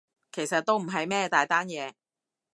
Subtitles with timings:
[0.31, 1.93] 其實都唔係咩大單嘢